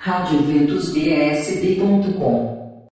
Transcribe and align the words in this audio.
radioventusbsb.com 0.00 2.88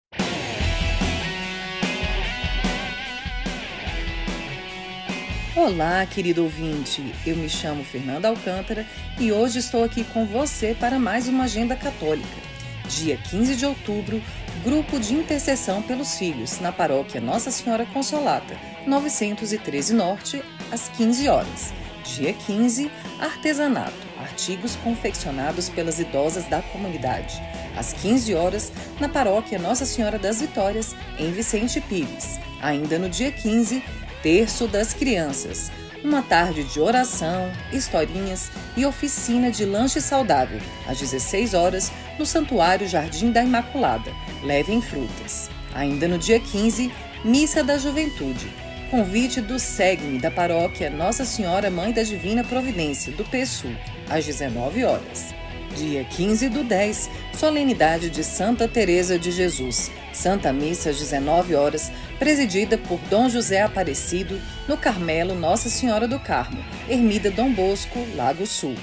Olá, 5.55 6.07
querido 6.07 6.45
ouvinte. 6.45 7.15
Eu 7.27 7.37
me 7.37 7.51
chamo 7.51 7.85
Fernanda 7.85 8.29
Alcântara 8.29 8.87
e 9.21 9.31
hoje 9.31 9.59
estou 9.59 9.85
aqui 9.85 10.03
com 10.03 10.25
você 10.25 10.75
para 10.81 10.99
mais 10.99 11.29
uma 11.29 11.45
Agenda 11.45 11.77
Católica. 11.77 12.41
Dia 12.89 13.19
15 13.19 13.55
de 13.55 13.67
outubro, 13.67 14.23
grupo 14.65 14.99
de 14.99 15.13
intercessão 15.13 15.83
pelos 15.83 16.17
filhos 16.17 16.59
na 16.59 16.73
paróquia 16.73 17.21
Nossa 17.21 17.51
Senhora 17.51 17.85
Consolata, 17.85 18.57
913 18.87 19.93
Norte, 19.93 20.43
às 20.73 20.89
15 20.89 21.29
horas. 21.29 21.75
Dia 22.03 22.33
15, 22.33 22.91
artesanato 23.21 24.14
artigos 24.25 24.77
confeccionados 24.77 25.69
pelas 25.69 26.01
idosas 26.01 26.45
da 26.47 26.63
comunidade, 26.63 27.41
às 27.77 27.93
15 27.93 28.35
horas, 28.35 28.73
na 28.99 29.09
paróquia 29.09 29.59
Nossa 29.59 29.85
Senhora 29.85 30.19
das 30.19 30.41
Vitórias, 30.41 30.97
em 31.19 31.31
Vicente 31.31 31.81
Pires. 31.81 32.41
Ainda 32.61 32.99
no 32.99 33.09
dia 33.09 33.31
15, 33.31 33.83
Terço 34.23 34.67
das 34.67 34.95
Crianças, 34.95 35.71
uma 36.03 36.23
tarde 36.23 36.65
de 36.65 36.81
oração, 36.81 37.51
historinhas 37.73 38.51
e 38.77 38.87
oficina 38.87 39.51
de 39.51 39.65
lanche 39.65 40.01
saudável, 40.01 40.61
às 40.87 40.99
16 40.99 41.53
horas, 41.53 41.93
no 42.19 42.25
Santuário 42.25 42.89
Jardim 42.89 43.31
da 43.31 43.43
Imaculada. 43.43 44.11
Levem 44.43 44.81
frutas. 44.81 45.51
Ainda 45.75 46.09
no 46.09 46.19
dia 46.19 46.41
15, 46.41 46.91
Missa 47.25 47.63
da 47.63 47.77
Juventude, 47.77 48.51
convite 48.91 49.41
do 49.41 49.59
SEGME 49.59 50.19
da 50.19 50.31
paróquia 50.31 50.89
Nossa 50.89 51.25
Senhora 51.25 51.71
Mãe 51.71 51.93
da 51.93 52.03
Divina 52.03 52.45
Providência, 52.45 53.13
do 53.13 53.25
PSU, 53.25 53.69
às 54.09 54.25
19 54.25 54.85
horas. 54.85 55.35
Dia 55.77 56.05
15 56.05 56.49
do 56.51 56.63
10, 56.63 57.11
solenidade 57.37 58.09
de 58.09 58.23
Santa 58.23 58.69
Teresa 58.69 59.19
de 59.19 59.33
Jesus, 59.33 59.91
Santa 60.13 60.53
Missa 60.53 60.91
às 60.91 60.99
19 60.99 61.55
horas, 61.55 61.91
presidida 62.19 62.79
por 62.79 63.01
Dom 63.11 63.29
José 63.29 63.63
Aparecido, 63.63 64.41
no 64.69 64.77
Carmelo 64.77 65.35
Nossa 65.35 65.69
Senhora 65.69 66.07
do 66.07 66.21
Carmo, 66.21 66.65
Ermida 66.89 67.31
Dom 67.31 67.53
Bosco, 67.53 67.99
Lago 68.15 68.47
Sul. 68.47 68.77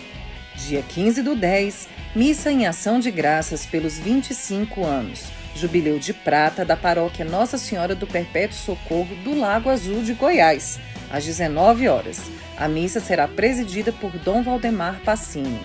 Dia 0.68 0.82
15 0.82 1.22
do 1.22 1.36
10, 1.36 1.88
missa 2.14 2.52
em 2.52 2.68
ação 2.68 3.00
de 3.00 3.10
graças 3.10 3.66
pelos 3.66 3.98
25 3.98 4.84
anos 4.84 5.42
Jubileu 5.56 6.00
de 6.00 6.14
Prata 6.14 6.64
da 6.64 6.78
Paróquia 6.78 7.26
Nossa 7.26 7.58
Senhora 7.58 7.94
do 7.94 8.08
Perpétuo 8.08 8.58
Socorro 8.58 9.16
do 9.24 9.38
Lago 9.38 9.70
Azul 9.70 10.04
de 10.04 10.14
Goiás, 10.14 10.80
às 11.12 11.26
19 11.26 11.88
horas. 11.88 12.20
A 12.58 12.68
missa 12.68 13.00
será 13.00 13.28
presidida 13.28 13.92
por 13.92 14.12
Dom 14.20 14.42
Valdemar 14.44 15.02
Passini. 15.04 15.60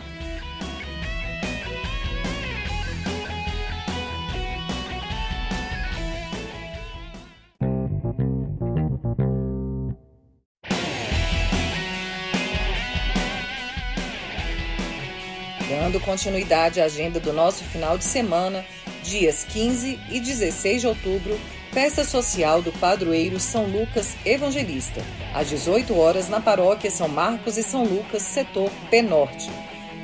Dando 15.69 16.01
continuidade 16.01 16.81
à 16.81 16.85
agenda 16.85 17.21
do 17.21 17.33
nosso 17.33 17.63
final 17.65 17.97
de 17.97 18.05
semana, 18.05 18.65
dias 19.03 19.45
15 19.45 20.01
e 20.11 20.21
16 20.21 20.81
de 20.81 20.87
outubro, 20.87 21.39
festa 21.77 22.05
social 22.05 22.63
do 22.63 22.73
padroeiro 22.73 23.39
São 23.39 23.67
Lucas 23.67 24.17
Evangelista, 24.25 25.03
às 25.35 25.51
18 25.51 25.95
horas 25.95 26.27
na 26.27 26.41
paróquia 26.41 26.91
São 26.91 27.07
Marcos 27.07 27.59
e 27.59 27.63
São 27.63 27.85
Lucas, 27.85 28.23
setor 28.23 28.71
P 28.91 29.03
Norte. 29.03 29.51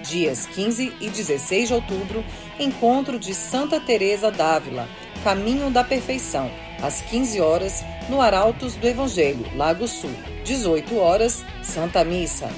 Dias 0.07 0.45
15 0.45 0.93
e 1.01 1.09
16 1.09 1.69
de 1.69 1.75
outubro, 1.75 2.23
encontro 2.61 3.19
de 3.19 3.33
Santa 3.33 3.81
Teresa 3.81 4.31
d'Ávila, 4.31 4.87
Caminho 5.25 5.71
da 5.71 5.83
Perfeição, 5.83 6.51
às 6.83 7.01
15 7.01 7.41
horas, 7.41 7.83
no 8.07 8.21
Arautos 8.21 8.75
do 8.75 8.87
Evangelho, 8.87 9.47
Lago 9.57 9.89
Sul. 9.89 10.13
18 10.45 10.99
horas, 10.99 11.43
Santa 11.63 12.05
Missa. 12.05 12.51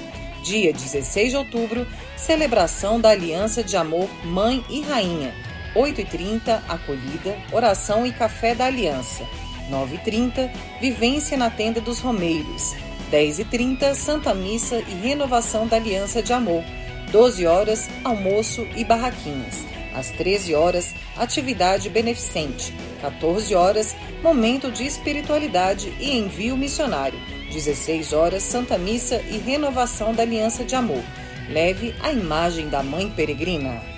Dia 0.43 0.73
16 0.73 1.29
de 1.29 1.37
outubro, 1.37 1.87
celebração 2.17 2.99
da 2.99 3.11
Aliança 3.11 3.63
de 3.63 3.77
Amor 3.77 4.09
Mãe 4.25 4.61
e 4.69 4.81
Rainha, 4.81 5.33
8h30, 5.75 6.61
acolhida, 6.69 7.37
oração 7.51 8.05
e 8.05 8.11
café 8.11 8.55
da 8.55 8.65
aliança. 8.65 9.25
9h30, 9.69 10.49
vivência 10.79 11.37
na 11.37 11.49
tenda 11.49 11.81
dos 11.81 11.99
Romeiros. 11.99 12.75
10h30, 13.11 13.93
Santa 13.93 14.33
Missa 14.33 14.77
e 14.77 14.93
renovação 14.93 15.67
da 15.67 15.75
aliança 15.75 16.21
de 16.21 16.33
amor. 16.33 16.63
12 17.11 17.45
horas, 17.45 17.89
almoço 18.03 18.65
e 18.75 18.83
barraquinhas. 18.83 19.63
Às 19.93 20.09
13 20.11 20.53
horas, 20.55 20.93
atividade 21.17 21.89
beneficente. 21.89 22.73
14 23.01 23.53
horas, 23.55 23.95
momento 24.21 24.71
de 24.71 24.85
espiritualidade 24.85 25.93
e 25.99 26.17
envio 26.17 26.57
missionário. 26.57 27.19
16 27.51 28.11
horas, 28.11 28.43
Santa 28.43 28.77
Missa 28.77 29.21
e 29.29 29.37
renovação 29.37 30.13
da 30.13 30.23
aliança 30.23 30.63
de 30.65 30.75
amor. 30.75 31.03
Leve 31.49 31.95
a 32.01 32.11
imagem 32.11 32.67
da 32.67 32.83
Mãe 32.83 33.09
Peregrina. 33.09 33.94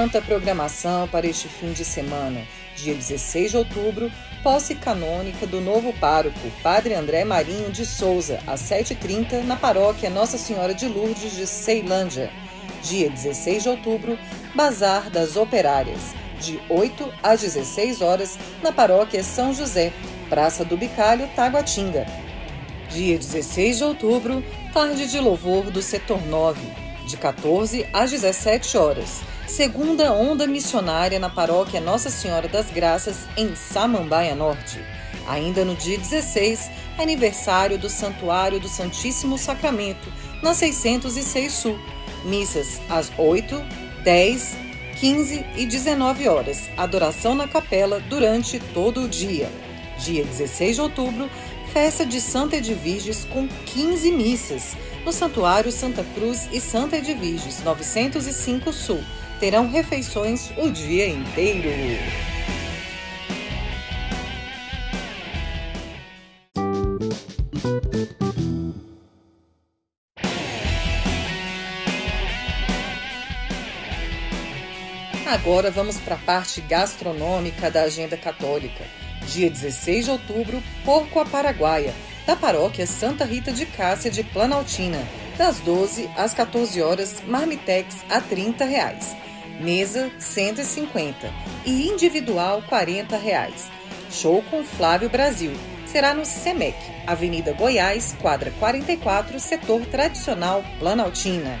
Quanta 0.00 0.22
programação 0.22 1.06
para 1.06 1.26
este 1.26 1.46
fim 1.46 1.74
de 1.74 1.84
semana! 1.84 2.40
Dia 2.74 2.94
16 2.94 3.50
de 3.50 3.56
outubro, 3.58 4.10
posse 4.42 4.74
canônica 4.74 5.46
do 5.46 5.60
novo 5.60 5.92
pároco, 5.92 6.40
Padre 6.62 6.94
André 6.94 7.22
Marinho 7.22 7.70
de 7.70 7.84
Souza, 7.84 8.40
às 8.46 8.62
7h30, 8.62 9.44
na 9.44 9.56
paróquia 9.56 10.08
Nossa 10.08 10.38
Senhora 10.38 10.72
de 10.72 10.88
Lourdes 10.88 11.36
de 11.36 11.46
Ceilândia. 11.46 12.30
Dia 12.82 13.10
16 13.10 13.62
de 13.62 13.68
outubro, 13.68 14.18
Bazar 14.54 15.10
das 15.10 15.36
Operárias, 15.36 16.14
de 16.40 16.58
8 16.70 17.12
às 17.22 17.42
16 17.42 18.00
horas, 18.00 18.38
na 18.62 18.72
paróquia 18.72 19.22
São 19.22 19.52
José, 19.52 19.92
Praça 20.30 20.64
do 20.64 20.78
Bicalho, 20.78 21.28
Taguatinga. 21.36 22.06
Dia 22.88 23.18
16 23.18 23.76
de 23.76 23.84
outubro, 23.84 24.42
tarde 24.72 25.06
de 25.06 25.20
louvor 25.20 25.70
do 25.70 25.82
setor 25.82 26.26
9, 26.26 26.58
de 27.06 27.18
14 27.18 27.86
às 27.92 28.10
17 28.10 28.78
horas 28.78 29.29
segunda 29.50 30.12
onda 30.12 30.46
missionária 30.46 31.18
na 31.18 31.28
paróquia 31.28 31.80
Nossa 31.80 32.08
Senhora 32.08 32.46
das 32.46 32.70
Graças, 32.70 33.26
em 33.36 33.56
Samambaia 33.56 34.32
Norte. 34.32 34.78
Ainda 35.26 35.64
no 35.64 35.74
dia 35.74 35.98
16, 35.98 36.70
aniversário 36.96 37.76
do 37.76 37.90
Santuário 37.90 38.60
do 38.60 38.68
Santíssimo 38.68 39.36
Sacramento, 39.36 40.10
na 40.40 40.54
606 40.54 41.52
Sul. 41.52 41.78
Missas 42.24 42.80
às 42.88 43.10
8, 43.18 43.60
10, 44.04 44.56
15 45.00 45.44
e 45.56 45.66
19 45.66 46.28
horas. 46.28 46.70
Adoração 46.76 47.34
na 47.34 47.48
capela 47.48 47.98
durante 48.08 48.60
todo 48.72 49.02
o 49.02 49.08
dia. 49.08 49.50
Dia 49.98 50.24
16 50.24 50.76
de 50.76 50.80
outubro, 50.80 51.28
festa 51.72 52.06
de 52.06 52.20
Santa 52.20 52.56
Edviges 52.56 53.24
com 53.24 53.48
15 53.66 54.12
missas 54.12 54.76
no 55.04 55.12
Santuário 55.12 55.72
Santa 55.72 56.04
Cruz 56.14 56.48
e 56.52 56.60
Santa 56.60 56.98
Edviges, 56.98 57.64
905 57.64 58.72
Sul 58.72 59.02
terão 59.40 59.70
refeições 59.70 60.52
o 60.58 60.70
dia 60.70 61.08
inteiro. 61.08 61.70
Agora 75.26 75.70
vamos 75.70 75.96
para 75.96 76.16
a 76.16 76.18
parte 76.18 76.60
gastronômica 76.60 77.70
da 77.70 77.84
agenda 77.84 78.16
católica. 78.16 78.84
Dia 79.26 79.48
16 79.48 80.04
de 80.04 80.10
outubro, 80.10 80.62
Porco 80.84 81.18
a 81.18 81.24
Paraguaia, 81.24 81.94
da 82.26 82.36
paróquia 82.36 82.86
Santa 82.86 83.24
Rita 83.24 83.52
de 83.52 83.64
Cássia 83.64 84.10
de 84.10 84.22
Planaltina, 84.22 84.98
das 85.38 85.60
12 85.60 86.10
às 86.16 86.34
14 86.34 86.82
horas, 86.82 87.22
marmitex 87.26 87.96
a 88.10 88.20
30 88.20 88.64
reais 88.64 89.16
mesa 89.60 90.10
150 90.18 91.30
e 91.66 91.88
individual 91.88 92.62
40 92.68 93.16
reais. 93.18 93.68
Show 94.10 94.42
com 94.50 94.64
Flávio 94.64 95.10
Brasil. 95.10 95.52
Será 95.86 96.14
no 96.14 96.24
SEMEC, 96.24 96.76
Avenida 97.06 97.52
Goiás, 97.52 98.16
quadra 98.20 98.50
44, 98.58 99.38
setor 99.38 99.84
tradicional 99.86 100.64
Planaltina. 100.78 101.58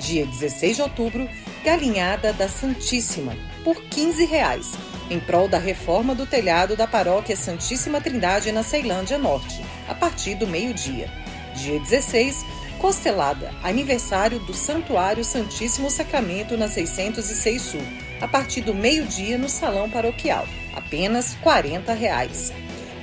Dia 0.00 0.24
16 0.24 0.76
de 0.76 0.82
outubro, 0.82 1.28
Galinhada 1.64 2.32
da 2.32 2.48
Santíssima, 2.48 3.36
por 3.64 3.82
15 3.82 4.24
reais, 4.24 4.72
em 5.10 5.18
prol 5.18 5.48
da 5.48 5.58
reforma 5.58 6.14
do 6.14 6.26
telhado 6.26 6.76
da 6.76 6.86
paróquia 6.86 7.36
Santíssima 7.36 8.00
Trindade 8.00 8.52
na 8.52 8.62
Ceilândia 8.62 9.18
Norte, 9.18 9.62
a 9.88 9.94
partir 9.94 10.36
do 10.36 10.46
meio-dia. 10.46 11.10
Dia 11.56 11.80
16, 11.80 12.44
Costelada, 12.78 13.52
aniversário 13.62 14.38
do 14.40 14.52
Santuário 14.52 15.24
Santíssimo 15.24 15.90
Sacramento 15.90 16.56
na 16.56 16.68
606 16.68 17.62
Sul, 17.62 17.80
a 18.20 18.28
partir 18.28 18.60
do 18.60 18.74
meio-dia 18.74 19.38
no 19.38 19.48
Salão 19.48 19.88
Paroquial, 19.88 20.46
apenas 20.74 21.34
40 21.40 21.92
reais. 21.94 22.52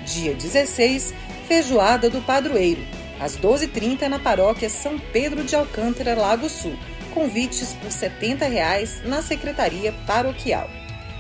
Dia 0.05 0.33
16, 0.33 1.13
Feijoada 1.47 2.09
do 2.09 2.21
Padroeiro, 2.21 2.81
às 3.19 3.37
12h30 3.37 4.07
na 4.07 4.19
Paróquia 4.19 4.69
São 4.69 4.99
Pedro 4.99 5.43
de 5.43 5.55
Alcântara, 5.55 6.15
Lago 6.15 6.49
Sul. 6.49 6.77
Convites 7.13 7.73
por 7.73 7.91
70 7.91 8.45
reais 8.45 9.01
na 9.05 9.21
Secretaria 9.21 9.93
Paroquial. 10.05 10.69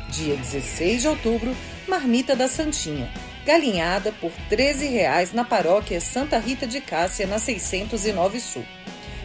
Dia 0.09 0.35
16 0.35 1.01
de 1.01 1.07
outubro, 1.07 1.55
Marmita 1.87 2.35
da 2.35 2.47
Santinha, 2.47 3.11
galinhada 3.45 4.11
por 4.13 4.31
13 4.49 4.87
reais 4.87 5.33
na 5.33 5.43
Paróquia 5.43 5.99
Santa 5.99 6.37
Rita 6.39 6.65
de 6.65 6.81
Cássia, 6.81 7.27
na 7.27 7.39
609 7.39 8.39
Sul. 8.39 8.65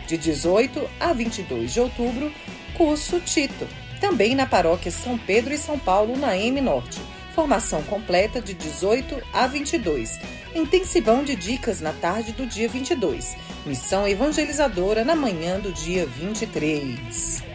De 0.07 0.17
18 0.17 0.89
a 0.99 1.13
22 1.13 1.73
de 1.73 1.81
outubro, 1.81 2.33
curso 2.77 3.21
Tito, 3.21 3.67
também 4.01 4.35
na 4.35 4.47
Paróquia 4.47 4.91
São 4.91 5.19
Pedro 5.19 5.53
e 5.53 5.59
São 5.59 5.79
Paulo, 5.79 6.17
na 6.17 6.37
M 6.37 6.61
Norte. 6.61 7.01
Formação 7.35 7.83
completa 7.85 8.41
de 8.41 8.55
18 8.55 9.23
a 9.33 9.47
22. 9.47 10.19
Intensivão 10.55 11.23
de 11.23 11.37
dicas 11.37 11.81
na 11.81 11.93
tarde 11.93 12.33
do 12.33 12.47
dia 12.47 12.69
22. 12.69 13.37
Missão 13.65 14.09
evangelizadora 14.09 15.05
na 15.05 15.15
manhã 15.15 15.61
do 15.61 15.73
dia 15.73 16.05
23. 16.07 17.48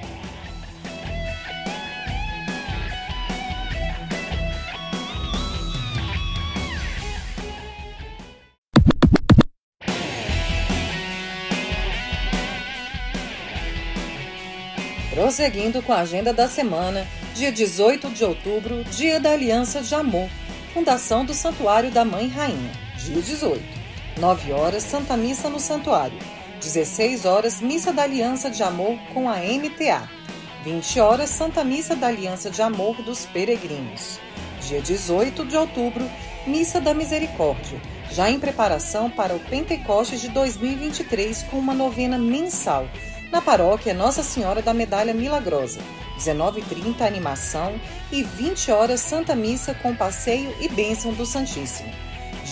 Prosseguindo 15.34 15.82
com 15.82 15.92
a 15.92 16.02
agenda 16.02 16.32
da 16.32 16.48
semana, 16.48 17.08
dia 17.34 17.52
18 17.52 18.08
de 18.12 18.24
outubro, 18.24 18.84
Dia 18.84 19.20
da 19.20 19.32
Aliança 19.32 19.82
de 19.82 19.96
Amor, 19.96 20.30
Fundação 20.76 21.26
do 21.26 21.34
Santuário 21.34 21.90
da 21.90 22.06
Mãe 22.06 22.28
Rainha, 22.28 22.72
dia 23.00 23.20
18. 23.20 23.60
9 24.20 24.52
horas, 24.52 24.84
Santa 24.84 25.18
Missa 25.18 25.50
no 25.50 25.60
Santuário. 25.60 26.20
16 26.62 27.26
horas, 27.26 27.62
Missa 27.62 27.92
da 27.92 28.04
Aliança 28.04 28.48
de 28.48 28.62
Amor 28.62 28.96
com 29.12 29.28
a 29.28 29.38
MTA. 29.38 30.08
20 30.64 31.00
horas, 31.00 31.32
Santa 31.32 31.64
Missa 31.64 31.96
da 31.96 32.10
Aliança 32.10 32.52
de 32.52 32.62
Amor 32.62 33.02
dos 33.02 33.26
Peregrinos. 33.26 34.20
Dia 34.68 34.82
18 34.82 35.46
de 35.46 35.58
outubro, 35.58 36.08
Missa 36.46 36.80
da 36.80 36.94
Misericórdia, 36.94 37.82
já 38.12 38.30
em 38.30 38.40
preparação 38.40 39.10
para 39.10 39.34
o 39.34 39.40
Pentecostes 39.40 40.22
de 40.22 40.30
2023 40.30 41.42
com 41.50 41.58
uma 41.58 41.74
novena 41.74 42.20
mensal 42.20 42.88
na 43.34 43.42
paróquia 43.42 43.96
Nossa 43.96 44.22
Senhora 44.22 44.62
da 44.62 44.76
Medalha 44.76 45.12
Milagrosa. 45.12 45.80
19h30 46.20 47.02
animação 47.02 47.74
e 48.12 48.22
20 48.22 48.72
horas 48.72 49.00
Santa 49.00 49.36
Missa 49.36 49.74
com 49.74 49.96
passeio 49.96 50.56
e 50.62 50.70
bênção 50.70 51.12
do 51.14 51.26
Santíssimo. 51.26 51.92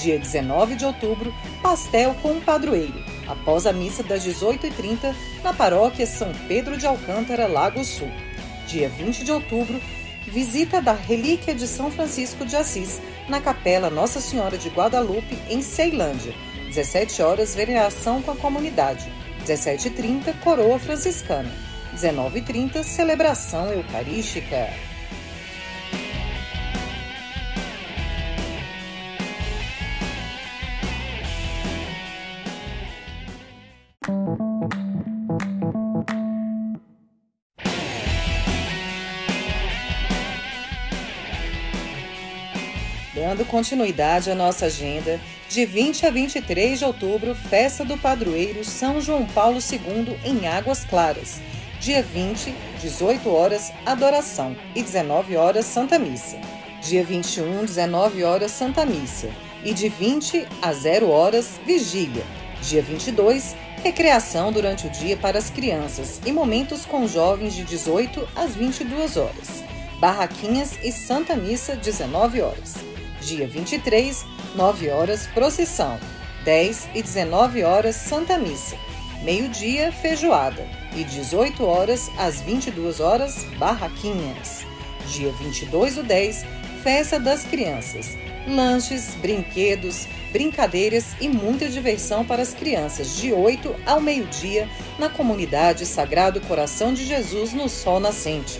Dia 0.01 0.17
19 0.17 0.73
de 0.73 0.83
outubro, 0.83 1.31
pastel 1.61 2.15
com 2.23 2.31
o 2.31 2.41
padroeiro, 2.41 2.95
após 3.27 3.67
a 3.67 3.71
missa 3.71 4.01
das 4.01 4.25
18h30 4.25 5.13
na 5.43 5.53
paróquia 5.53 6.07
São 6.07 6.31
Pedro 6.47 6.75
de 6.75 6.87
Alcântara, 6.87 7.45
Lago 7.45 7.85
Sul. 7.85 8.09
Dia 8.65 8.89
20 8.89 9.23
de 9.23 9.31
outubro, 9.31 9.79
visita 10.25 10.81
da 10.81 10.93
Relíquia 10.93 11.53
de 11.53 11.67
São 11.67 11.91
Francisco 11.91 12.43
de 12.43 12.55
Assis 12.55 12.99
na 13.29 13.39
Capela 13.39 13.91
Nossa 13.91 14.19
Senhora 14.19 14.57
de 14.57 14.69
Guadalupe, 14.69 15.37
em 15.47 15.61
Ceilândia. 15.61 16.33
17 16.69 17.21
horas, 17.21 17.53
veneração 17.53 18.19
com 18.23 18.31
a 18.31 18.35
comunidade. 18.35 19.20
17h30, 19.45 20.39
Coroa 20.41 20.77
Franciscana. 20.77 21.51
19h30, 21.95 22.83
Celebração 22.83 23.71
Eucarística. 23.71 24.69
Dando 43.13 43.45
continuidade 43.45 44.31
à 44.31 44.35
nossa 44.35 44.65
agenda, 44.65 45.19
de 45.51 45.65
20 45.65 46.05
a 46.05 46.09
23 46.09 46.79
de 46.79 46.85
outubro, 46.85 47.35
festa 47.35 47.83
do 47.83 47.97
padroeiro 47.97 48.63
São 48.63 49.01
João 49.01 49.25
Paulo 49.25 49.59
II 49.59 50.17
em 50.23 50.47
Águas 50.47 50.85
Claras. 50.85 51.41
Dia 51.77 52.01
20, 52.01 52.55
18 52.79 53.29
horas, 53.29 53.73
adoração 53.85 54.55
e 54.73 54.81
19 54.81 55.35
horas, 55.35 55.65
Santa 55.65 55.99
Missa. 55.99 56.39
Dia 56.81 57.03
21, 57.03 57.65
19 57.65 58.23
horas, 58.23 58.51
Santa 58.51 58.85
Missa. 58.85 59.29
E 59.61 59.73
de 59.73 59.89
20 59.89 60.47
a 60.61 60.71
0 60.71 61.09
horas, 61.09 61.59
vigília. 61.65 62.23
Dia 62.61 62.81
22, 62.81 63.53
recreação 63.83 64.53
durante 64.53 64.87
o 64.87 64.89
dia 64.89 65.17
para 65.17 65.37
as 65.37 65.49
crianças 65.49 66.21
e 66.25 66.31
momentos 66.31 66.85
com 66.85 67.05
jovens 67.05 67.53
de 67.53 67.65
18 67.65 68.25
às 68.37 68.55
22 68.55 69.17
horas. 69.17 69.65
Barraquinhas 69.99 70.79
e 70.81 70.93
Santa 70.93 71.35
Missa, 71.35 71.75
19 71.75 72.41
horas. 72.41 72.90
Dia 73.21 73.47
23, 73.47 74.25
9 74.55 74.89
horas, 74.89 75.27
procissão. 75.27 75.99
10 76.43 76.89
e 76.95 77.03
19 77.03 77.63
horas, 77.63 77.95
Santa 77.95 78.35
Missa. 78.37 78.75
Meio-dia, 79.21 79.91
feijoada. 79.91 80.67
E 80.95 81.03
18 81.03 81.63
horas 81.63 82.09
às 82.17 82.41
22 82.41 82.99
horas, 82.99 83.45
barraquinhas. 83.59 84.65
Dia 85.07 85.31
22 85.33 85.95
do 85.95 86.03
10, 86.03 86.43
festa 86.83 87.19
das 87.19 87.43
crianças. 87.43 88.17
Lanches, 88.47 89.13
brinquedos, 89.21 90.07
brincadeiras 90.31 91.15
e 91.21 91.29
muita 91.29 91.69
diversão 91.69 92.25
para 92.25 92.41
as 92.41 92.55
crianças, 92.55 93.17
de 93.17 93.31
8 93.31 93.75
ao 93.85 94.01
meio-dia, 94.01 94.67
na 94.97 95.09
comunidade 95.09 95.85
Sagrado 95.85 96.41
Coração 96.41 96.91
de 96.91 97.05
Jesus, 97.05 97.53
no 97.53 97.69
Sol 97.69 97.99
Nascente. 97.99 98.59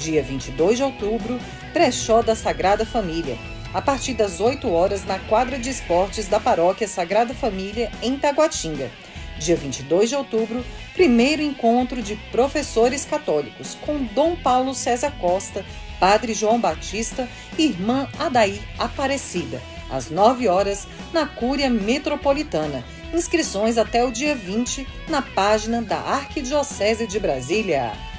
Dia 0.00 0.20
22 0.20 0.78
de 0.78 0.82
outubro, 0.82 1.38
brechó 1.72 2.22
da 2.22 2.34
Sagrada 2.34 2.84
Família 2.84 3.38
a 3.72 3.80
partir 3.80 4.14
das 4.14 4.40
8 4.40 4.68
horas 4.70 5.04
na 5.04 5.18
quadra 5.18 5.58
de 5.58 5.70
esportes 5.70 6.26
da 6.26 6.40
Paróquia 6.40 6.88
Sagrada 6.88 7.34
Família, 7.34 7.90
em 8.02 8.16
Taguatinga. 8.16 8.90
Dia 9.38 9.56
22 9.56 10.10
de 10.10 10.16
outubro, 10.16 10.64
primeiro 10.92 11.40
encontro 11.40 12.02
de 12.02 12.16
professores 12.30 13.04
católicos 13.04 13.76
com 13.80 14.04
Dom 14.04 14.36
Paulo 14.36 14.74
César 14.74 15.12
Costa, 15.20 15.64
Padre 15.98 16.34
João 16.34 16.60
Batista 16.60 17.28
e 17.58 17.66
Irmã 17.66 18.08
Adaí 18.18 18.60
Aparecida, 18.78 19.62
às 19.90 20.10
9 20.10 20.48
horas, 20.48 20.86
na 21.12 21.26
Cúria 21.26 21.70
Metropolitana. 21.70 22.84
Inscrições 23.14 23.78
até 23.78 24.04
o 24.04 24.10
dia 24.10 24.34
20 24.34 24.86
na 25.08 25.22
página 25.22 25.82
da 25.82 25.98
Arquidiocese 25.98 27.06
de 27.06 27.18
Brasília. 27.18 28.09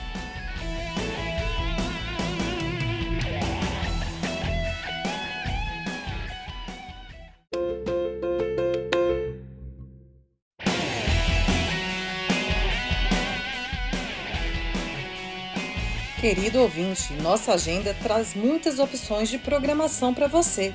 Querido 16.21 16.61
ouvinte, 16.61 17.13
nossa 17.13 17.53
agenda 17.53 17.95
traz 18.03 18.35
muitas 18.35 18.77
opções 18.77 19.27
de 19.27 19.39
programação 19.39 20.13
para 20.13 20.27
você. 20.27 20.71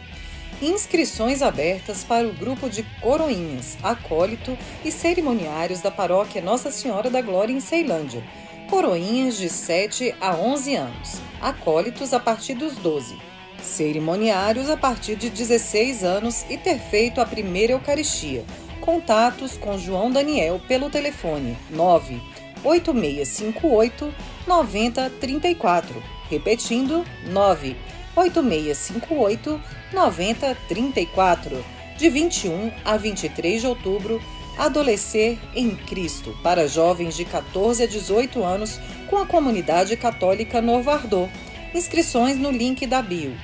Inscrições 0.61 1.41
abertas 1.41 2.03
para 2.03 2.27
o 2.27 2.33
grupo 2.33 2.69
de 2.69 2.83
coroinhas, 3.01 3.79
acólito 3.81 4.59
e 4.85 4.91
cerimoniários 4.91 5.81
da 5.81 5.89
paróquia 5.89 6.43
Nossa 6.43 6.73
Senhora 6.73 7.09
da 7.09 7.23
Glória 7.23 7.53
em 7.53 7.61
Ceilândia. 7.61 8.25
Coroinhas 8.69 9.37
de 9.37 9.49
7 9.49 10.17
a 10.21 10.35
11 10.35 10.75
anos, 10.75 11.21
acólitos 11.41 12.13
a 12.13 12.19
partir 12.19 12.55
dos 12.55 12.75
12, 12.75 13.17
cerimoniários 13.63 14.69
a 14.69 14.77
partir 14.77 15.15
de 15.15 15.31
16 15.31 16.03
anos 16.03 16.45
e 16.51 16.59
ter 16.59 16.81
feito 16.81 17.21
a 17.21 17.25
primeira 17.25 17.73
Eucaristia. 17.73 18.45
Contatos 18.81 19.57
com 19.57 19.79
João 19.79 20.11
Daniel 20.11 20.61
pelo 20.67 20.91
telefone 20.91 21.57
9 21.71 22.21
8658 22.65 24.15
9034. 24.47 26.03
Repetindo, 26.31 27.05
98658 27.27 29.61
9034. 29.93 31.65
De 31.97 32.09
21 32.11 32.73
a 32.85 32.97
23 32.97 33.61
de 33.61 33.67
outubro, 33.67 34.23
Adolescer 34.59 35.39
em 35.55 35.75
Cristo 35.75 36.35
para 36.43 36.67
jovens 36.67 37.15
de 37.15 37.27
14 37.27 37.83
a 37.83 37.87
18 37.87 38.43
anos 38.43 38.81
com 39.07 39.19
a 39.19 39.27
comunidade 39.27 39.95
católica 39.99 40.63
Novo 40.63 40.91
Ardor. 40.91 41.29
Inscrições 41.75 42.39
no 42.39 42.51
link 42.51 42.87
da 42.87 43.03
bio. 43.03 43.37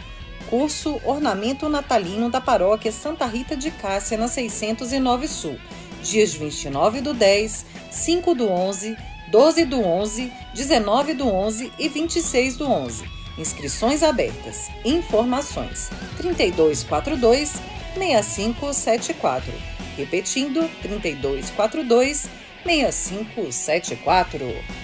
Curso 0.50 1.00
Ornamento 1.04 1.68
Natalino 1.68 2.28
da 2.28 2.40
Paróquia 2.40 2.92
Santa 2.92 3.24
Rita 3.24 3.56
de 3.56 3.70
Cássia, 3.70 4.18
na 4.18 4.28
609 4.28 5.26
Sul. 5.26 5.58
Dias 6.02 6.34
29 6.34 7.00
do 7.00 7.14
10, 7.14 7.64
5 7.90 8.34
do 8.34 8.50
11, 8.50 8.94
12 9.28 9.64
do 9.64 9.80
11, 9.80 10.30
19 10.54 11.14
do 11.14 11.26
11 11.28 11.72
e 11.78 11.88
26 11.88 12.56
do 12.56 12.68
11. 12.68 13.04
Inscrições 13.38 14.02
abertas. 14.02 14.68
Informações: 14.84 15.88
3242 16.18 17.54
6574. 17.96 19.52
Repetindo: 19.96 20.68
3242 20.82 22.28
6574. 22.64 24.81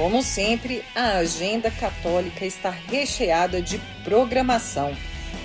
Como 0.00 0.22
sempre, 0.22 0.82
a 0.94 1.18
agenda 1.18 1.70
católica 1.70 2.46
está 2.46 2.70
recheada 2.70 3.60
de 3.60 3.76
programação. 4.02 4.96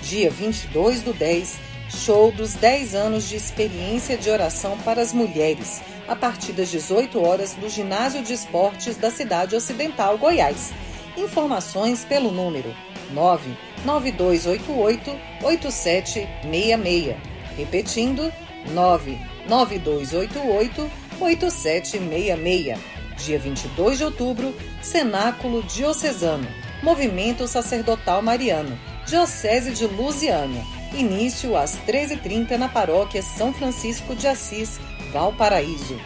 Dia 0.02 0.30
22 0.30 1.02
do 1.02 1.12
10, 1.12 1.58
show 1.90 2.32
dos 2.32 2.54
10 2.54 2.94
anos 2.94 3.28
de 3.28 3.36
experiência 3.36 4.16
de 4.16 4.30
oração 4.30 4.78
para 4.78 5.02
as 5.02 5.12
mulheres, 5.12 5.82
a 6.08 6.16
partir 6.16 6.52
das 6.52 6.70
18 6.70 7.22
horas 7.22 7.54
no 7.54 7.68
Ginásio 7.68 8.22
de 8.22 8.32
Esportes 8.32 8.96
da 8.96 9.10
cidade 9.10 9.54
ocidental 9.54 10.16
Goiás. 10.16 10.72
Informações 11.18 12.06
pelo 12.06 12.32
número 12.32 12.74
99288 13.10 15.18
8766. 15.42 17.14
Repetindo, 17.58 18.32
99288 18.72 20.90
8766 21.20 22.95
dia 23.16 23.38
22 23.38 23.98
de 23.98 24.04
outubro, 24.04 24.54
Cenáculo 24.82 25.62
Diocesano, 25.62 26.46
Movimento 26.82 27.48
Sacerdotal 27.48 28.22
Mariano, 28.22 28.78
Diocese 29.06 29.72
de 29.72 29.86
Lusiânia. 29.86 30.62
Início 30.94 31.56
às 31.56 31.76
13h30 31.86 32.56
na 32.56 32.68
Paróquia 32.68 33.22
São 33.22 33.52
Francisco 33.52 34.14
de 34.14 34.28
Assis, 34.28 34.78
Valparaíso. 35.12 35.98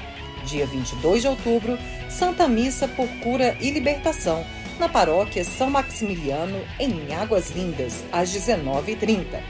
Dia 0.44 0.66
22 0.66 1.22
de 1.22 1.28
outubro, 1.28 1.78
Santa 2.08 2.48
Missa 2.48 2.88
por 2.88 3.06
Cura 3.22 3.56
e 3.60 3.70
Libertação, 3.70 4.44
na 4.78 4.88
Paróquia 4.88 5.44
São 5.44 5.68
Maximiliano, 5.70 6.58
em 6.78 7.14
Águas 7.14 7.50
Lindas, 7.50 8.02
às 8.10 8.30
19h30. 8.30 9.40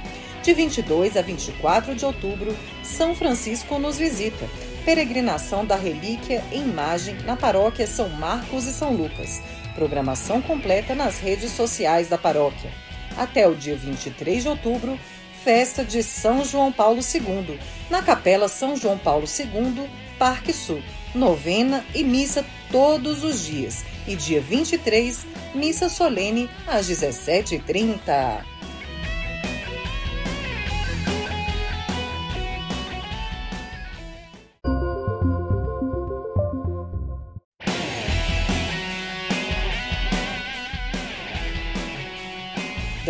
De 0.43 0.53
22 0.53 1.17
a 1.17 1.23
24 1.23 1.95
de 1.95 2.05
outubro, 2.05 2.57
São 2.83 3.15
Francisco 3.15 3.79
nos 3.79 3.99
visita 3.99 4.49
peregrinação 4.85 5.65
da 5.65 5.77
relíquia 5.77 6.43
em 6.53 6.63
imagem 6.63 7.15
na 7.25 7.37
paróquia 7.37 7.87
São 7.87 8.09
Marcos 8.09 8.67
e 8.67 8.73
São 8.73 8.93
Lucas. 8.93 9.41
Programação 9.75 10.43
completa 10.43 10.95
nas 10.95 11.19
redes 11.21 11.53
sociais 11.53 12.09
da 12.09 12.19
paróquia. 12.19 12.71
Até 13.17 13.47
o 13.47 13.55
dia 13.55 13.77
23 13.77 14.43
de 14.43 14.49
outubro, 14.49 14.99
festa 15.45 15.85
de 15.85 16.03
São 16.03 16.45
João 16.45 16.73
Paulo 16.73 17.01
II, 17.01 17.59
na 17.89 18.03
Capela 18.03 18.49
São 18.49 18.77
João 18.77 18.99
Paulo 18.99 19.27
II, 19.27 19.89
Parque 20.19 20.53
Sul. 20.53 20.83
Novena 21.15 21.85
e 21.95 22.05
missa 22.05 22.45
todos 22.71 23.25
os 23.25 23.45
dias. 23.45 23.85
E 24.07 24.15
dia 24.15 24.41
23, 24.41 25.27
missa 25.55 25.89
solene 25.89 26.49
às 26.67 26.89
17h30. 26.89 28.50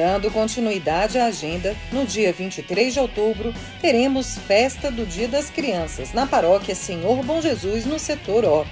Dando 0.00 0.30
continuidade 0.30 1.18
à 1.18 1.26
agenda, 1.26 1.76
no 1.92 2.06
dia 2.06 2.32
23 2.32 2.94
de 2.94 2.98
outubro, 2.98 3.52
teremos 3.82 4.38
Festa 4.38 4.90
do 4.90 5.04
Dia 5.04 5.28
das 5.28 5.50
Crianças 5.50 6.14
na 6.14 6.26
paróquia 6.26 6.74
Senhor 6.74 7.22
Bom 7.22 7.42
Jesus, 7.42 7.84
no 7.84 7.98
setor 7.98 8.46
O. 8.46 8.66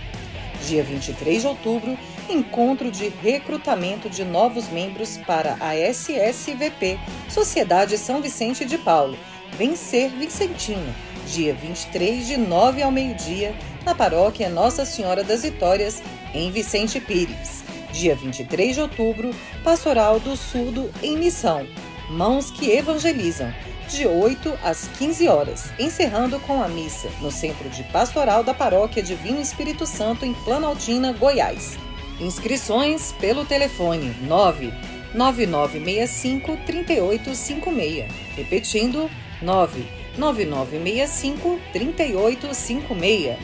Dia 0.66 0.82
23 0.82 1.42
de 1.42 1.46
outubro, 1.46 1.98
encontro 2.30 2.90
de 2.90 3.10
recrutamento 3.10 4.08
de 4.08 4.24
novos 4.24 4.70
membros 4.70 5.18
para 5.26 5.58
a 5.60 5.76
SSVP, 5.76 6.98
Sociedade 7.28 7.98
São 7.98 8.22
Vicente 8.22 8.64
de 8.64 8.78
Paulo. 8.78 9.18
Vencer 9.58 10.08
Vicentino, 10.08 10.94
dia 11.26 11.52
23 11.52 12.26
de 12.26 12.38
9 12.38 12.82
ao 12.82 12.90
meio-dia, 12.90 13.54
na 13.84 13.94
paróquia 13.94 14.48
Nossa 14.48 14.86
Senhora 14.86 15.22
das 15.22 15.42
Vitórias, 15.42 16.02
em 16.32 16.50
Vicente 16.50 16.98
Pires 16.98 17.67
dia 17.98 18.14
23 18.14 18.76
de 18.76 18.80
outubro, 18.80 19.34
Pastoral 19.64 20.20
do 20.20 20.36
Surdo 20.36 20.88
em 21.02 21.16
Missão, 21.16 21.66
Mãos 22.08 22.48
que 22.48 22.70
Evangelizam, 22.70 23.52
de 23.88 24.06
8 24.06 24.56
às 24.62 24.86
15 24.98 25.26
horas, 25.28 25.72
encerrando 25.80 26.38
com 26.40 26.62
a 26.62 26.68
missa 26.68 27.08
no 27.20 27.32
Centro 27.32 27.68
de 27.68 27.82
Pastoral 27.84 28.42
da 28.44 28.54
Paróquia 28.54 29.02
Divino 29.02 29.40
Espírito 29.40 29.84
Santo 29.84 30.24
em 30.24 30.32
Planaltina, 30.32 31.12
Goiás. 31.12 31.76
Inscrições 32.20 33.12
pelo 33.20 33.44
telefone 33.44 34.14
99965 34.22 36.56
3856. 36.66 38.12
Repetindo, 38.36 39.10
99965 39.42 41.58
3856. 41.72 43.36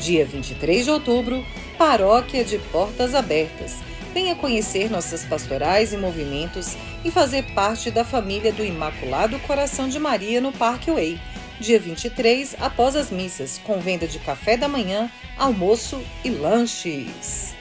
Dia 0.00 0.24
23 0.24 0.84
de 0.84 0.90
outubro, 0.90 1.44
Paróquia 1.78 2.44
de 2.44 2.58
Portas 2.58 3.14
Abertas 3.14 3.88
Venha 4.12 4.34
conhecer 4.34 4.90
nossas 4.90 5.24
pastorais 5.24 5.92
e 5.92 5.96
movimentos 5.96 6.76
e 7.04 7.10
fazer 7.10 7.44
parte 7.54 7.90
da 7.90 8.04
família 8.04 8.52
do 8.52 8.64
Imaculado 8.64 9.38
Coração 9.40 9.88
de 9.88 9.98
Maria 10.00 10.40
no 10.40 10.52
Parque 10.52 10.90
Way, 10.90 11.20
dia 11.60 11.78
23, 11.78 12.56
após 12.60 12.96
as 12.96 13.10
missas, 13.10 13.58
com 13.58 13.78
venda 13.78 14.08
de 14.08 14.18
café 14.18 14.56
da 14.56 14.66
manhã, 14.66 15.10
almoço 15.38 16.02
e 16.24 16.30
lanches. 16.30 17.59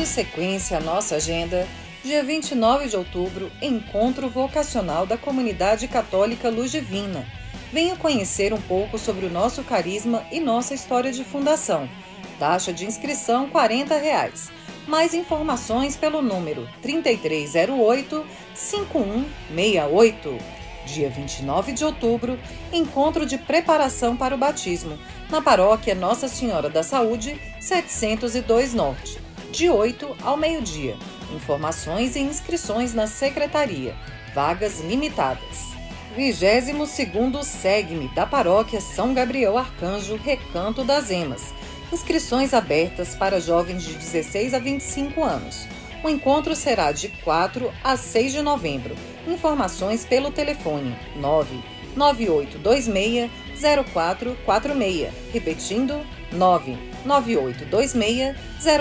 Dando 0.00 0.08
sequência 0.08 0.78
à 0.78 0.80
nossa 0.80 1.16
agenda, 1.16 1.68
dia 2.02 2.24
29 2.24 2.88
de 2.88 2.96
outubro, 2.96 3.52
encontro 3.60 4.30
vocacional 4.30 5.04
da 5.04 5.18
comunidade 5.18 5.86
católica 5.88 6.48
Luz 6.48 6.70
Divina. 6.70 7.26
Venha 7.70 7.94
conhecer 7.96 8.54
um 8.54 8.60
pouco 8.62 8.96
sobre 8.96 9.26
o 9.26 9.30
nosso 9.30 9.62
carisma 9.62 10.24
e 10.32 10.40
nossa 10.40 10.72
história 10.72 11.12
de 11.12 11.22
fundação. 11.22 11.86
Taxa 12.38 12.72
de 12.72 12.86
inscrição 12.86 13.50
40 13.50 13.94
reais. 13.98 14.50
Mais 14.88 15.12
informações 15.12 15.98
pelo 15.98 16.22
número 16.22 16.66
3308 16.80 18.24
5168. 18.54 20.38
Dia 20.86 21.10
29 21.10 21.72
de 21.72 21.84
outubro, 21.84 22.38
encontro 22.72 23.26
de 23.26 23.36
preparação 23.36 24.16
para 24.16 24.34
o 24.34 24.38
batismo, 24.38 24.98
na 25.28 25.42
paróquia 25.42 25.94
Nossa 25.94 26.26
Senhora 26.26 26.70
da 26.70 26.82
Saúde, 26.82 27.38
702 27.60 28.72
Norte 28.72 29.28
de 29.50 29.68
8 29.68 30.16
ao 30.22 30.36
meio-dia. 30.36 30.96
Informações 31.34 32.16
e 32.16 32.20
inscrições 32.20 32.94
na 32.94 33.06
secretaria. 33.06 33.94
Vagas 34.34 34.80
limitadas. 34.80 35.70
22º 36.16 37.42
SEGME 37.42 38.08
da 38.14 38.26
Paróquia 38.26 38.80
São 38.80 39.14
Gabriel 39.14 39.56
Arcanjo, 39.56 40.16
Recanto 40.16 40.84
das 40.84 41.10
Emas. 41.10 41.52
Inscrições 41.92 42.54
abertas 42.54 43.14
para 43.14 43.40
jovens 43.40 43.84
de 43.84 43.94
16 43.94 44.54
a 44.54 44.58
25 44.58 45.22
anos. 45.22 45.66
O 46.02 46.08
encontro 46.08 46.56
será 46.56 46.92
de 46.92 47.08
4 47.08 47.70
a 47.84 47.96
6 47.96 48.32
de 48.32 48.42
novembro. 48.42 48.94
Informações 49.26 50.04
pelo 50.04 50.30
telefone 50.30 50.96
9 51.16 51.60
9826 51.96 53.30
0446. 53.92 55.12
Repetindo, 55.32 56.00
99826 56.32 58.36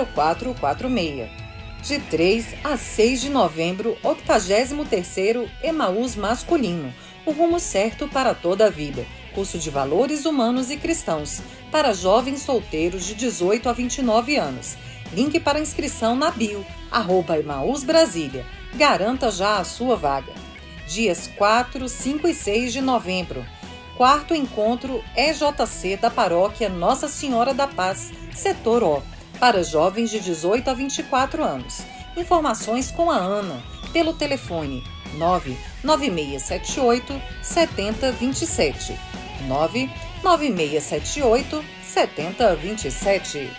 0446. 0.06 1.50
De 1.82 1.98
3 1.98 2.46
a 2.64 2.76
6 2.76 3.22
de 3.22 3.30
novembro, 3.30 3.98
83º 4.04 5.50
Emaús 5.64 6.16
Masculino, 6.16 6.94
o 7.26 7.32
rumo 7.32 7.60
certo 7.60 8.08
para 8.08 8.34
toda 8.34 8.66
a 8.66 8.70
vida. 8.70 9.06
Curso 9.34 9.58
de 9.58 9.70
Valores 9.70 10.26
Humanos 10.26 10.72
e 10.72 10.78
Cristãos, 10.78 11.42
para 11.72 11.94
jovens 11.94 12.42
solteiros 12.42 13.06
de 13.06 13.16
18 13.16 13.70
a 13.70 13.74
29 13.74 14.36
anos. 14.36 14.76
Link 15.14 15.40
para 15.40 15.60
inscrição 15.60 16.16
na 16.16 16.32
bio, 16.32 16.66
arroba 16.92 17.40
Emaús 17.40 17.84
Brasília. 17.84 18.46
Garanta 18.76 19.32
já 19.32 19.58
a 19.58 19.64
sua 19.64 19.96
vaga. 19.96 20.34
Dias 20.88 21.30
4, 21.38 21.88
5 21.88 22.28
e 22.28 22.34
6 22.34 22.74
de 22.74 22.82
novembro. 22.82 23.46
Quarto 24.00 24.34
encontro 24.34 25.04
EJC 25.14 25.98
da 25.98 26.10
Paróquia 26.10 26.70
Nossa 26.70 27.10
Senhora 27.10 27.54
da 27.54 27.68
Paz, 27.68 28.14
Setor 28.34 28.82
O 28.82 29.04
para 29.38 29.62
jovens 29.62 30.10
de 30.10 30.22
18 30.22 30.70
a 30.70 30.74
24 30.74 31.44
anos. 31.44 31.82
Informações 32.16 32.90
com 32.92 33.12
a 33.12 33.18
Ana 33.18 33.62
pelo 33.92 34.14
telefone 34.14 34.82
99678 35.16 37.22
7027. 37.44 38.98
99678 39.50 41.66
7027. 41.84 43.52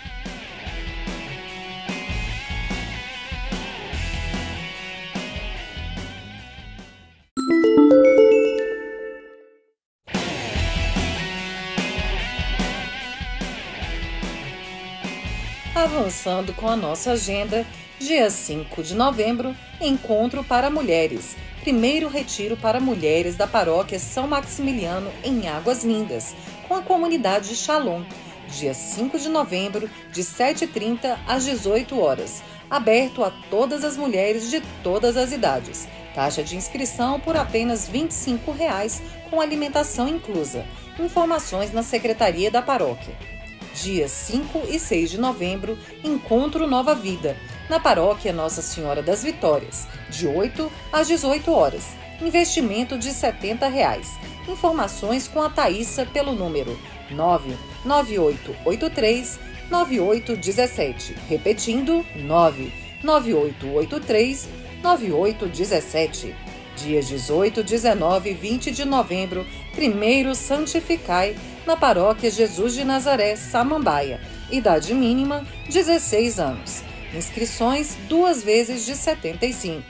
Avançando 15.93 16.53
com 16.53 16.69
a 16.69 16.75
nossa 16.77 17.11
agenda, 17.11 17.67
dia 17.99 18.29
5 18.29 18.81
de 18.81 18.95
novembro, 18.95 19.53
encontro 19.81 20.41
para 20.41 20.69
mulheres. 20.69 21.35
Primeiro 21.59 22.07
retiro 22.07 22.55
para 22.55 22.79
mulheres 22.79 23.35
da 23.35 23.45
paróquia 23.45 23.99
São 23.99 24.25
Maximiliano 24.25 25.11
em 25.21 25.49
Águas 25.49 25.83
Lindas, 25.83 26.33
com 26.65 26.75
a 26.75 26.81
comunidade 26.81 27.49
de 27.49 27.57
Shalom. 27.57 28.03
Dia 28.47 28.73
5 28.73 29.19
de 29.19 29.27
novembro, 29.27 29.89
de 30.13 30.23
7h30 30.23 31.17
às 31.27 31.43
18 31.43 31.99
horas. 31.99 32.41
Aberto 32.69 33.21
a 33.21 33.29
todas 33.49 33.83
as 33.83 33.97
mulheres 33.97 34.49
de 34.49 34.61
todas 34.81 35.17
as 35.17 35.33
idades. 35.33 35.89
Taxa 36.15 36.41
de 36.41 36.55
inscrição 36.55 37.19
por 37.19 37.35
apenas 37.35 37.85
25 37.89 38.53
reais, 38.53 39.01
com 39.29 39.41
alimentação 39.41 40.07
inclusa. 40.07 40.65
Informações 40.97 41.73
na 41.73 41.83
Secretaria 41.83 42.49
da 42.49 42.61
Paróquia 42.61 43.40
dias 43.73 44.11
5 44.11 44.67
e 44.69 44.79
6 44.79 45.11
de 45.11 45.19
novembro, 45.19 45.77
Encontro 46.03 46.65
Nova 46.67 46.95
Vida, 46.95 47.37
na 47.69 47.79
paróquia 47.79 48.33
Nossa 48.33 48.61
Senhora 48.61 49.01
das 49.01 49.23
Vitórias, 49.23 49.87
de 50.09 50.27
8 50.27 50.69
às 50.91 51.07
18 51.07 51.49
horas. 51.51 51.85
Investimento 52.21 52.97
de 52.97 53.11
70 53.11 53.67
reais. 53.67 54.09
Informações 54.47 55.27
com 55.27 55.41
a 55.41 55.49
Thaísa 55.49 56.05
pelo 56.05 56.33
número 56.33 56.79
99883 57.09 59.37
9817. 59.69 61.15
Repetindo, 61.27 62.05
99883 62.15 64.47
9817. 64.83 66.35
Dias 66.75 67.07
18, 67.07 67.63
19 67.63 68.29
e 68.29 68.33
20 68.33 68.71
de 68.71 68.85
novembro, 68.85 69.45
primeiro 69.73 70.33
Santificai 70.33 71.35
na 71.65 71.77
paróquia 71.77 72.29
Jesus 72.29 72.73
de 72.73 72.83
Nazaré, 72.83 73.35
Samambaia. 73.35 74.19
Idade 74.51 74.93
mínima 74.93 75.45
16 75.69 76.39
anos. 76.39 76.83
Inscrições 77.13 77.97
duas 78.07 78.43
vezes 78.43 78.85
de 78.85 78.95
75. 78.95 79.83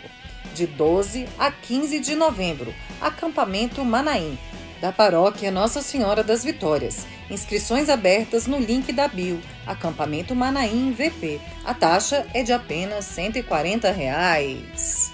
De 0.54 0.68
12 0.68 1.28
a 1.40 1.52
15 1.52 2.00
de 2.00 2.16
novembro, 2.16 2.74
acampamento 3.00 3.84
Manaim, 3.86 4.38
da 4.82 4.92
paróquia 4.92 5.52
Nossa 5.52 5.82
Senhora 5.82 6.24
das 6.24 6.44
Vitórias. 6.44 7.06
Inscrições 7.30 7.88
abertas 7.88 8.48
no 8.48 8.58
link 8.58 8.92
da 8.92 9.08
bio, 9.08 9.40
acampamento 9.66 10.36
Manaim 10.36 10.92
VP. 10.92 11.40
A 11.64 11.74
taxa 11.74 12.26
é 12.34 12.44
de 12.44 12.52
apenas 12.52 13.06
140 13.06 13.92
reais. 13.92 15.14